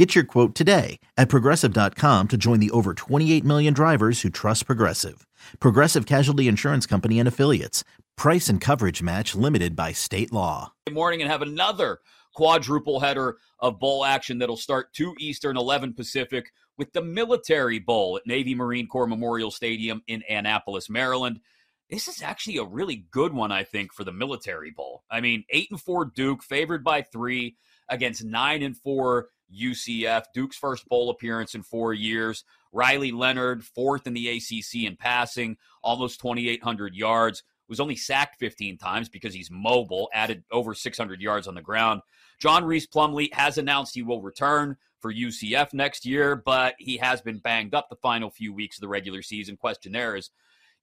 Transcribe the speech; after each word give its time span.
Get 0.00 0.14
your 0.14 0.24
quote 0.24 0.54
today 0.54 0.98
at 1.18 1.28
progressive.com 1.28 2.28
to 2.28 2.36
join 2.38 2.58
the 2.58 2.70
over 2.70 2.94
28 2.94 3.44
million 3.44 3.74
drivers 3.74 4.22
who 4.22 4.30
trust 4.30 4.64
Progressive. 4.64 5.26
Progressive 5.60 6.06
Casualty 6.06 6.48
Insurance 6.48 6.86
Company 6.86 7.18
and 7.18 7.28
Affiliates. 7.28 7.84
Price 8.16 8.48
and 8.48 8.62
coverage 8.62 9.02
match 9.02 9.34
limited 9.34 9.76
by 9.76 9.92
state 9.92 10.32
law. 10.32 10.72
Good 10.86 10.94
morning 10.94 11.20
and 11.20 11.30
have 11.30 11.42
another 11.42 11.98
quadruple 12.34 12.98
header 12.98 13.36
of 13.58 13.78
bowl 13.78 14.06
action 14.06 14.38
that'll 14.38 14.56
start 14.56 14.90
2 14.94 15.16
Eastern, 15.18 15.58
11 15.58 15.92
Pacific 15.92 16.50
with 16.78 16.90
the 16.94 17.02
Military 17.02 17.78
Bowl 17.78 18.16
at 18.16 18.26
Navy 18.26 18.54
Marine 18.54 18.86
Corps 18.86 19.06
Memorial 19.06 19.50
Stadium 19.50 20.02
in 20.06 20.22
Annapolis, 20.30 20.88
Maryland. 20.88 21.40
This 21.90 22.06
is 22.06 22.22
actually 22.22 22.58
a 22.58 22.64
really 22.64 23.04
good 23.10 23.32
one, 23.32 23.50
I 23.50 23.64
think, 23.64 23.92
for 23.92 24.04
the 24.04 24.12
Military 24.12 24.70
Bowl. 24.70 25.02
I 25.10 25.20
mean, 25.20 25.44
8 25.50 25.72
and 25.72 25.80
4 25.80 26.04
Duke, 26.14 26.42
favored 26.42 26.84
by 26.84 27.02
3 27.02 27.56
against 27.88 28.24
9 28.24 28.62
and 28.62 28.76
4 28.76 29.28
UCF. 29.52 30.24
Duke's 30.32 30.56
first 30.56 30.88
bowl 30.88 31.10
appearance 31.10 31.56
in 31.56 31.64
4 31.64 31.92
years. 31.92 32.44
Riley 32.72 33.10
Leonard, 33.10 33.64
fourth 33.64 34.06
in 34.06 34.14
the 34.14 34.28
ACC 34.28 34.84
in 34.86 34.96
passing, 34.96 35.56
almost 35.82 36.20
2,800 36.20 36.94
yards. 36.94 37.42
Was 37.68 37.80
only 37.80 37.96
sacked 37.96 38.40
15 38.40 38.78
times 38.78 39.08
because 39.08 39.32
he's 39.32 39.48
mobile, 39.48 40.10
added 40.12 40.42
over 40.50 40.74
600 40.74 41.20
yards 41.20 41.46
on 41.46 41.54
the 41.54 41.62
ground. 41.62 42.02
John 42.40 42.64
Rhys 42.64 42.86
Plumlee 42.86 43.32
has 43.32 43.58
announced 43.58 43.94
he 43.94 44.02
will 44.02 44.22
return 44.22 44.76
for 44.98 45.12
UCF 45.12 45.72
next 45.72 46.04
year, 46.04 46.34
but 46.34 46.74
he 46.78 46.96
has 46.96 47.20
been 47.20 47.38
banged 47.38 47.74
up 47.74 47.88
the 47.88 47.94
final 47.96 48.28
few 48.28 48.52
weeks 48.52 48.76
of 48.76 48.80
the 48.80 48.88
regular 48.88 49.22
season. 49.22 49.56
Question 49.56 49.92
there 49.92 50.16
is, 50.16 50.30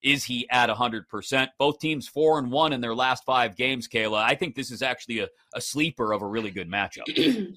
is 0.04 0.24
he 0.24 0.48
at 0.50 0.70
100%? 0.70 1.48
Both 1.58 1.80
teams 1.80 2.08
four 2.08 2.40
and 2.40 2.52
one 2.52 2.74
in 2.74 2.82
their 2.82 2.96
last 2.96 3.24
five 3.26 3.56
games, 3.56 3.88
Kayla. 3.88 4.24
I 4.24 4.36
think 4.36 4.56
this 4.56 4.72
is 4.72 4.82
actually 4.82 5.20
a, 5.20 5.28
a 5.56 5.62
sleeper 5.62 6.14
of 6.14 6.22
a 6.22 6.28
really 6.28 6.52
good 6.52 6.70
matchup. 6.70 7.06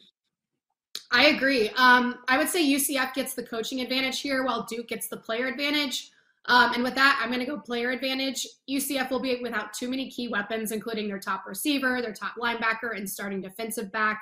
I 1.13 1.27
agree. 1.27 1.71
Um, 1.71 2.19
I 2.29 2.39
would 2.39 2.49
say 2.49 2.65
UCF 2.65 3.15
gets 3.15 3.35
the 3.35 3.43
coaching 3.43 3.81
advantage 3.81 4.21
here 4.21 4.45
while 4.45 4.65
Duke 4.65 4.89
gets 4.89 5.09
the 5.09 5.17
player 5.17 5.47
advantage. 5.47 6.11
Um, 6.47 6.73
and 6.75 6.83
with 6.83 6.95
that, 6.95 7.21
I'm 7.23 7.29
going 7.29 7.41
to 7.41 7.47
go 7.47 7.59
player 7.59 7.91
advantage. 7.91 8.47
UCF 8.69 9.11
will 9.11 9.21
be 9.21 9.39
without 9.43 9.73
too 9.73 9.89
many 9.89 10.11
key 10.11 10.29
weapons, 10.29 10.73
including 10.73 11.09
their 11.09 11.19
top 11.19 11.45
receiver, 11.47 12.01
their 12.01 12.13
top 12.13 12.35
linebacker, 12.41 12.97
and 12.97 13.09
starting 13.09 13.41
defensive 13.41 13.93
back. 13.93 14.21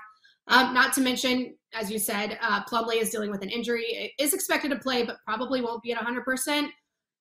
Um, 0.48 0.72
not 0.72 0.92
to 0.94 1.00
mention, 1.00 1.54
as 1.74 1.90
you 1.90 1.98
said, 1.98 2.38
uh, 2.42 2.64
Plumlee 2.64 3.00
is 3.00 3.10
dealing 3.10 3.30
with 3.30 3.42
an 3.42 3.50
injury. 3.50 3.84
It 3.84 4.12
is 4.18 4.32
expected 4.32 4.70
to 4.70 4.78
play, 4.78 5.04
but 5.04 5.18
probably 5.26 5.60
won't 5.60 5.82
be 5.82 5.92
at 5.92 5.98
100%. 5.98 6.68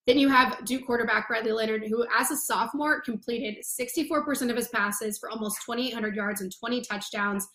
Then 0.07 0.17
you 0.17 0.29
have 0.29 0.65
Duke 0.65 0.85
quarterback 0.85 1.27
Bradley 1.27 1.51
Leonard, 1.51 1.83
who, 1.87 2.05
as 2.17 2.31
a 2.31 2.37
sophomore, 2.37 3.01
completed 3.01 3.63
64% 3.63 4.49
of 4.49 4.55
his 4.55 4.69
passes 4.69 5.19
for 5.19 5.29
almost 5.29 5.61
2,800 5.65 6.15
yards 6.15 6.41
and 6.41 6.51
20 6.57 6.81
touchdowns 6.81 7.47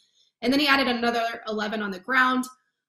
and 0.43 0.53
then 0.53 0.61
he 0.61 0.67
added 0.67 0.89
another 0.89 1.43
11 1.49 1.81
on 1.83 1.91
the 1.91 2.01
ground. 2.01 2.45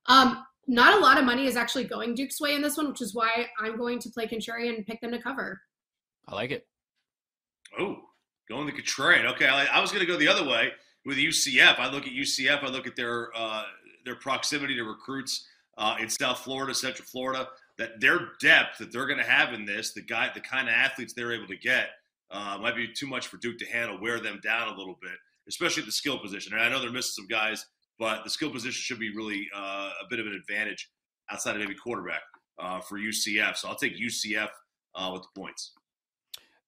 Um, 0.08 0.44
not 0.68 0.96
a 0.96 1.00
lot 1.00 1.18
of 1.18 1.26
money 1.26 1.46
is 1.46 1.56
actually 1.56 1.86
going 1.86 2.16
Duke's 2.16 2.42
way 2.42 2.56
in 2.56 2.62
this 2.62 2.78
one, 2.78 2.90
which 2.90 3.02
is 3.02 3.14
why 3.14 3.48
I'm 3.60 3.78
going 3.78 4.00
to 4.00 4.10
play 4.10 4.28
contrarian 4.28 4.76
and 4.76 4.86
pick 4.86 5.00
them 5.02 5.12
to 5.12 5.22
cover. 5.22 5.62
I 6.28 6.36
like 6.36 6.52
it. 6.52 6.68
Oh, 7.80 7.98
going 8.50 8.66
the 8.66 8.72
contrarian. 8.72 9.26
Okay, 9.34 9.48
I, 9.48 9.66
I 9.66 9.82
was 9.82 9.92
going 9.92 10.06
to 10.06 10.12
go 10.12 10.18
the 10.18 10.28
other 10.28 10.48
way 10.48 10.72
with 11.06 11.18
UCF. 11.18 11.80
I 11.80 11.90
look 11.90 12.08
at 12.08 12.14
UCF. 12.14 12.64
I 12.64 12.68
look 12.68 12.88
at 12.88 12.96
their 12.96 13.30
uh, 13.36 13.64
their 14.06 14.16
proximity 14.16 14.76
to 14.76 14.84
recruits 14.84 15.48
uh, 15.78 15.96
in 16.00 16.10
South 16.10 16.40
Florida, 16.40 16.74
Central 16.74 17.06
Florida. 17.06 17.48
That 17.78 18.00
their 18.00 18.30
depth 18.40 18.78
that 18.80 18.92
they're 18.92 19.08
going 19.08 19.18
to 19.18 19.24
have 19.24 19.54
in 19.54 19.66
this, 19.66 19.94
the 19.94 20.02
guy, 20.02 20.30
the 20.34 20.42
kind 20.42 20.68
of 20.68 20.76
athletes 20.76 21.14
they're 21.14 21.34
able 21.34 21.48
to 21.48 21.58
get, 21.58 21.88
uh, 22.30 22.58
might 22.62 22.76
be 22.76 22.88
too 22.88 23.08
much 23.08 23.28
for 23.28 23.38
Duke 23.38 23.58
to 23.60 23.66
handle. 23.66 24.00
Wear 24.00 24.20
them 24.20 24.40
down 24.44 24.68
a 24.68 24.78
little 24.78 24.98
bit 25.02 25.18
especially 25.48 25.82
at 25.82 25.86
the 25.86 25.92
skill 25.92 26.20
position. 26.20 26.54
And 26.54 26.62
I 26.62 26.70
know 26.70 26.80
they're 26.80 26.92
missing 26.92 27.24
some 27.24 27.28
guys, 27.28 27.66
but 28.00 28.24
the 28.24 28.30
skill 28.30 28.50
position 28.50 28.80
should 28.82 29.00
be 29.00 29.16
really 29.16 29.48
uh, 29.56 29.90
a 30.02 30.08
bit 30.10 30.20
of 30.20 30.28
an 30.28 30.34
advantage 30.34 30.90
outside 31.30 31.56
of 31.56 31.62
maybe 31.62 31.76
quarterback 31.76 32.22
uh, 32.60 32.80
for 32.82 32.98
UCF. 32.98 33.58
So 33.58 33.68
I'll 33.68 33.76
take 33.76 33.98
UCF 33.98 34.50
uh, 34.96 35.10
with 35.14 35.24
the 35.24 35.40
points. 35.40 35.74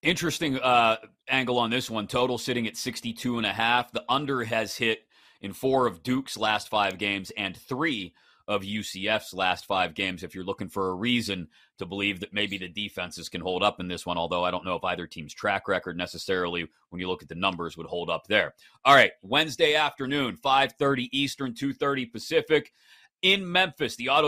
Interesting 0.02 0.60
uh, 0.60 0.98
angle 1.30 1.58
on 1.58 1.70
this 1.70 1.90
one. 1.90 2.08
Total 2.08 2.38
sitting 2.38 2.68
at 2.68 2.78
62 2.78 3.38
and 3.38 3.46
a 3.46 3.54
half. 3.54 3.92
The 3.92 4.04
under 4.08 4.44
has 4.44 4.76
hit 4.76 5.06
in 5.42 5.54
four 5.54 5.88
of 5.88 6.04
Duke's 6.04 6.38
last 6.38 6.70
five 6.70 6.98
games 6.98 7.32
and 7.38 7.58
three 7.58 8.14
of 8.48 8.62
UCF's 8.62 9.34
last 9.34 9.66
five 9.66 9.94
games 9.94 10.24
if 10.24 10.36
you're 10.36 10.44
looking 10.44 10.70
for 10.70 10.90
a 10.90 10.96
reason 10.96 11.48
to 11.78 11.86
believe 11.86 12.20
that 12.20 12.34
maybe 12.34 12.58
the 12.58 12.68
defenses 12.68 13.30
can 13.30 13.42
hold 13.42 13.64
up 13.64 13.80
in 13.80 13.88
this 13.88 14.06
one, 14.06 14.18
although 14.18 14.44
I 14.44 14.52
don't 14.52 14.66
know 14.66 14.76
if 14.76 14.84
either 14.84 15.08
team's 15.08 15.34
track 15.34 15.68
record 15.68 15.98
necessarily, 15.98 16.68
when 16.90 17.00
you 17.00 17.08
look 17.08 17.24
at 17.24 17.30
the 17.30 17.36
numbers, 17.36 17.76
would 17.76 17.88
hold 17.88 18.10
up 18.10 18.28
there. 18.28 18.54
All 18.84 18.96
right, 18.96 19.12
Wednesday 19.22 19.76
afternoon, 19.76 20.38
5.30 20.38 21.10
Eastern, 21.12 21.54
2.30 21.54 22.12
Pacific 22.12 22.72
in 23.22 23.52
Memphis. 23.52 23.96
The 23.96 24.10
Auto 24.10 24.24